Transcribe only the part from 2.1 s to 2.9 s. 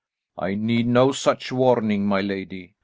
lady.